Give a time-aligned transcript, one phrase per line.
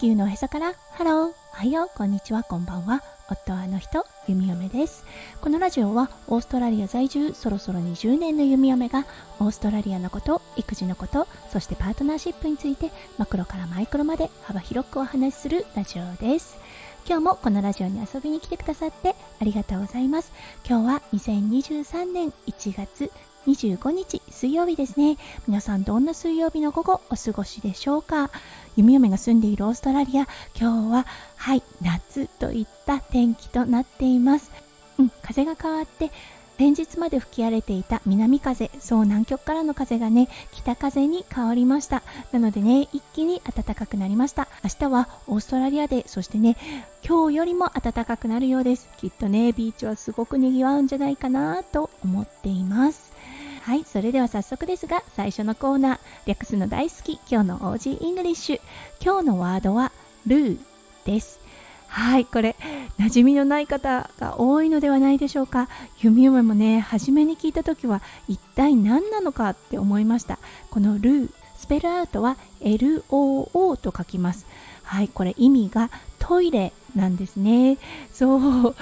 [0.00, 3.02] 地球のおへそからハローおはようこんにちはこんばんは。
[3.28, 5.04] 夫はあの人弓嫁です。
[5.42, 9.04] このラジオはオーストラリア在住そろそろ20年の弓嫁が
[9.40, 16.56] オーストラリアのこと育児のことそしてパートナーシップについてマクロからマイクロまで幅広くお話しするラジオです。
[17.06, 20.32] 今日もこのラジオに遊びに来てくださってありがとうございます。
[20.66, 23.10] 今日は2023年1月
[23.46, 25.16] 25日水曜日ですね。
[25.48, 28.30] 皆さんどんな水曜日の午後お過ごしでしょうか？
[28.76, 30.28] 弓嫁が住んでいるオーストラリア
[30.58, 31.06] 今日は
[31.36, 34.50] はい夏といった天気となっています。
[34.98, 36.10] うん風が変わって
[36.58, 42.02] 先日まで吹き荒れていた南風そう南極からの風がね北風に変わりました。
[42.32, 44.46] なのでね一気に暖かくなりました。
[44.62, 46.58] 明日はオーストラリアでそしてね
[47.02, 48.86] 今日よりも暖かくなるようです。
[48.98, 53.10] きっとねビーチはすごく賑わうんじゃないかなと思っています。
[53.62, 58.60] はい、それでは早速ですが、最初のコーナー、略すの大好き、今日の Aussie English。
[59.04, 59.92] 今日のワードは、
[60.26, 60.58] loo
[61.04, 61.40] です。
[61.86, 62.56] はい、これ、
[62.98, 65.68] 馴染みのない方が多いのではないでしょうか。
[66.00, 70.38] 弓嫁もね、初めに聞いた時は、一体何なのかって思いました。
[70.70, 74.46] この loo、スペルアウトは LOO と書きます。
[74.84, 77.76] はい、これ意味がトイレなんですね。
[78.12, 78.36] そ
[78.70, 78.74] う、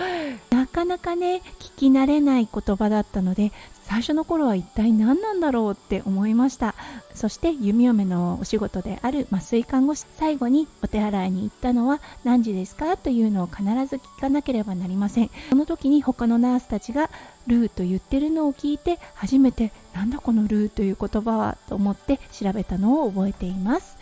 [0.59, 3.53] なかなかね、聞き慣れない言葉だったので、
[3.85, 6.75] 最初の頃は一体何なんだろうって思いました。
[7.15, 12.97] そして弓嫁のお仕事である麻酔看護師最後にお手洗いに行ったのは何時ですか？
[12.97, 15.31] というのを必ず聞かなければなりません。
[15.49, 17.09] その時に他のナースたちが
[17.47, 23.97] ルーと言ってるのを聞いて初めてなんだこのルーという言葉はと思って調べたのを覚えています。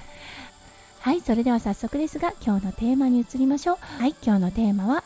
[1.00, 3.76] はいそれでは早速ですが今日のテーマに移りましょう。
[4.02, 5.04] はい今日のテーマは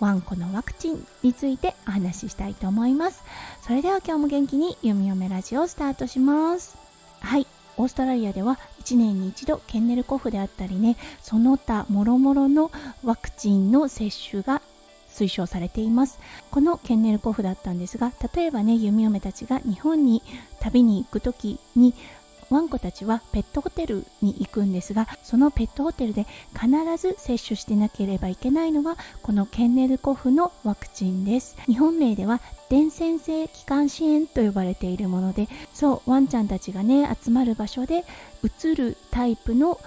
[0.00, 3.22] ワンコのワクチンについてお話ししたいと思います。
[3.62, 6.76] それでは今日も元気に「ゆみよめラジオ」スタートします。
[7.20, 7.46] はい。
[7.78, 10.96] オーストラリアでは1年に1度ケンネルコフであったりね。
[11.22, 12.70] その他もろもろの
[13.04, 14.62] ワクチンの接種が
[15.10, 16.18] 推奨されています。
[16.50, 20.22] このケンネルコフだったんですが例えばね弓嫁たちが日本に
[20.60, 21.94] 旅に行く時に
[22.50, 31.56] ワンコたちはペットホテルに行くんですがそのペットホテルで必ず接種してなければいけないのはこのケンネルコフのワクチンです。
[31.66, 38.04] 日本名では伝染性気管支炎と呼ばれているものでそうワンちゃんたちがね集まる場所で
[38.42, 39.80] うつるタイプの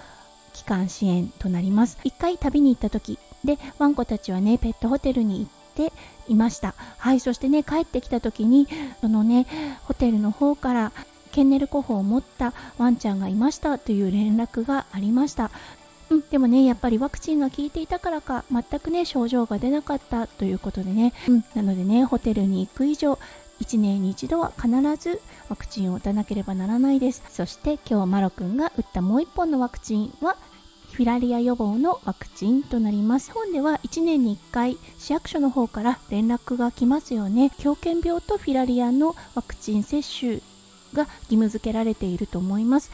[0.53, 1.97] 気管支炎となります。
[2.03, 5.51] 一回旅に行った時でワンコたちはねペットホテルに行っ
[5.89, 5.93] て
[6.27, 6.75] いました。
[6.97, 8.67] はいそしてね帰ってきた時に
[9.01, 9.45] そのね
[9.83, 10.91] ホテルの方から
[11.39, 15.51] ケンネルコフを持ったワンちゃんがいましたという連絡がありました
[16.09, 23.19] うん、でもね、やっぱりワクチンが効いていたからか、全くね、症状が出なかったということでね、うん、なのでね、ホテルに行く以上、
[23.61, 27.21] 1年に1度は必ずワクチンを打たなければならないです。
[27.29, 30.35] そして今日マロくんが打ったもう1本のワクチンは、
[30.91, 33.31] フィラリア予防のワクチンとなります。
[33.31, 37.51] 本では1年に1回市役所の方から連絡が来ますよね。
[37.59, 40.41] 狂犬病とフィラリアのワクチン接種
[40.93, 42.91] が義務付けられていると思います。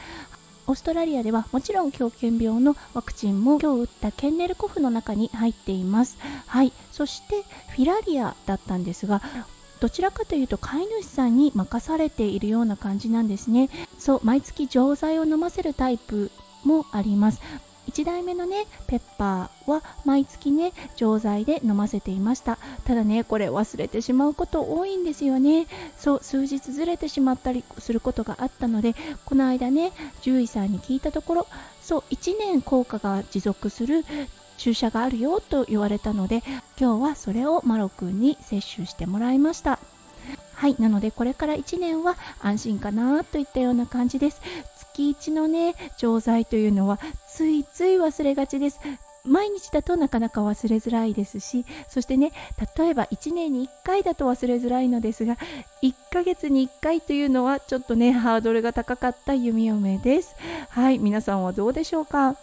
[0.68, 9.22] オーストラリアではもちろん狂犬病のワクチンも今日打ったケンネルコフの中に入っていますはいそしてフィラリアだったんですが
[9.78, 13.68] どちらかというと飼い主さんに任されているような感じなんですね
[13.98, 16.30] そう毎月錠剤を飲ませるタイプ
[16.64, 17.40] もあります
[17.86, 22.58] 1代目のねペッパーは毎月ね錠剤で飲ませていました。
[22.84, 25.66] ただねこれ忘れてしまうこと多いんですよね。
[25.96, 31.46] そう数日ずれてしまったりすることがあったのでこの間ね獣医さんに聞いたところ
[31.80, 34.04] そう1年効果が持続する
[34.56, 36.42] 注射があるよと言われたので
[36.78, 39.78] 今日はそれをマロ君に接種してもらいました。
[40.56, 40.76] はい。
[40.78, 44.40] なのでこれから1年は安心かなといったような感じです。
[44.78, 48.80] 月1のね錠剤というのはついつい忘れがちです。
[49.24, 52.30] 毎日だとなかなか忘れづらいですしそしてね
[52.78, 55.36] 例えば1年に1回だと忘れづらいのですが
[55.82, 60.36] 1ヶ月に1回というのはちょっとねハードルが高かった弓嫁です。
[60.70, 61.00] はい。
[61.00, 62.36] 皆さんはどうでしょうか？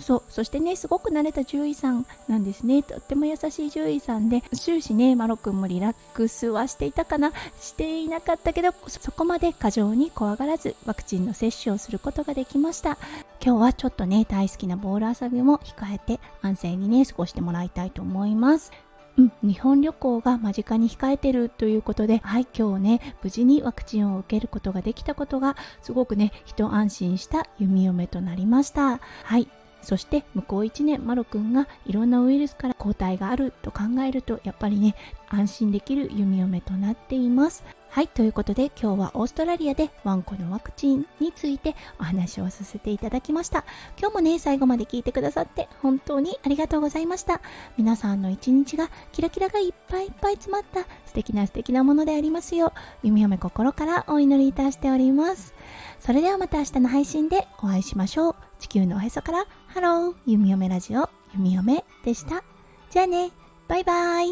[0.00, 2.82] そうそしてねすごく慣れた獣医さんなんですね。
[2.82, 7.32] とっても優しい獣医さんで終始ねマロ君もリラックスはしていたかな。
[7.60, 12.98] していなかったけどそこまで過剰に怖がらずワクチンの接種をすることができました。
[13.44, 18.72] 今日はちょっとね大好きなボール遊びも控えて安静にね過ごしてもらいたいと思います。
[19.18, 29.00] うん、日本旅行が間近に控えてるということで、はい、今日ね、無事にワクチンを受けることができたことが、すごくね、一安心した弓嫁となりました。
[29.24, 29.48] はい、
[29.82, 34.94] そして向こう1年マロくんがいろんなウイルスから抗体があると考えるとやっぱりね
[35.28, 43.64] 安心できる弓嫁となっていますはい、ということで今日はオーストラリアでワンコのワクチンについてお話をさせていただきました。
[43.98, 47.40] 今日もね、最後まで聞いてくださって本当にありがとうございました。
[47.76, 52.72] 皆さんの一日がキラキラがいっぱいいっぱい詰まった素敵な素敵なものでありますよう、
[53.02, 55.54] 弓嫁心からお祈りいたしております。
[55.98, 58.34] それではまた明日の配信でお会いしましょう。
[58.60, 62.42] 地球のおへそからハロー、弓嫁ラジオ、弓嫁でした。
[62.88, 63.30] じゃあね、
[63.68, 64.28] バイバイ。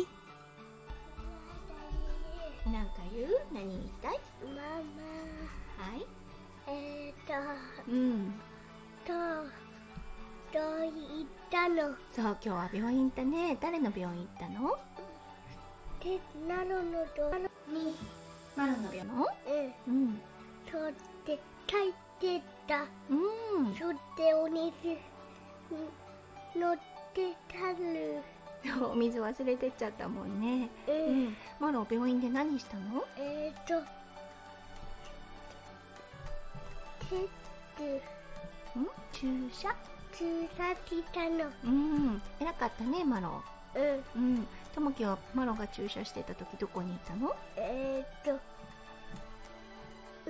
[2.65, 3.29] なんか言う？
[3.53, 4.19] 何言いたい？
[4.43, 5.85] ママ。
[5.85, 6.07] はい。
[6.67, 7.35] えっ、ー、と
[7.87, 8.35] うん。
[9.07, 9.13] と
[10.59, 11.95] 病院行ったの？
[12.11, 13.59] そう今日は病院行ったね。
[13.61, 14.79] 誰の病院行ったの？
[16.03, 16.19] で
[16.49, 17.31] ナロのと
[17.71, 17.95] に。
[18.57, 19.27] マロの病の？
[19.87, 19.95] うん。
[19.95, 20.21] うん。
[20.73, 20.93] そっ
[21.27, 21.39] て
[21.71, 22.87] 書いてた。
[23.11, 23.15] う
[23.71, 23.75] ん。
[23.79, 24.63] そってお水。
[24.89, 25.16] に
[26.55, 26.77] 乗っ
[27.13, 28.23] てたる
[28.91, 30.69] お水忘れてっちゃったもんね。
[30.89, 31.25] う、うん。
[31.27, 33.05] んマロ病院で何したの？
[33.17, 33.87] えっ、ー、と
[37.09, 37.17] テ
[38.77, 38.87] うん？
[39.13, 39.75] 注射？
[40.13, 40.25] 注
[40.57, 42.23] 射したのうん。
[42.41, 43.43] 偉かったねマロ。
[43.75, 43.83] うん。
[44.17, 44.47] うん。
[44.75, 47.35] ともきはマロが注射してた時どこにいたの？
[47.57, 48.41] えっ、ー、と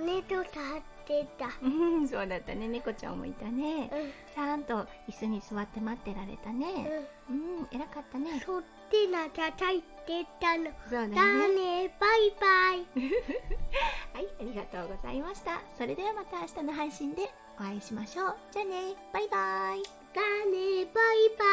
[0.01, 0.61] 寝と立っ
[1.07, 1.49] てた。
[1.61, 2.67] うんそうだったね。
[2.67, 3.89] 猫ちゃんもいたね。
[3.91, 4.11] うん。
[4.35, 7.07] ちゃんと椅子に座って待ってられたね。
[7.29, 7.35] うん。
[7.59, 8.41] うん偉かったね。
[8.45, 10.71] そってな叩いてたの。
[10.89, 11.47] そうだだね
[11.85, 12.85] ねバイバイ。
[14.13, 15.61] はいありがとうございました。
[15.77, 18.35] それではまた明日の配信でお会いしましょう。
[18.51, 18.95] じゃあね。
[19.13, 20.07] バイバイ。
[20.17, 21.43] だねバイバ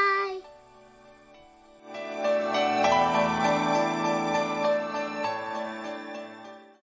[2.21, 2.24] イ